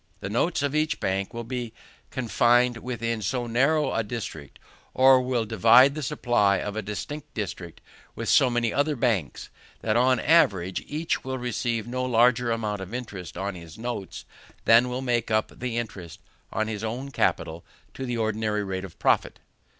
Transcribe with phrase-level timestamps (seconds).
[0.19, 1.73] The notes of each bank will be
[2.09, 4.57] confined within so narrow a district,
[4.95, 7.81] or will divide the supply of a district
[8.15, 9.49] with so many other banks,
[9.81, 14.25] that on the average each will receive no larger amount of interest on his notes
[14.65, 16.19] than will make up the interest
[16.51, 17.63] on his own capital
[17.93, 19.39] to the ordinary rate of profit.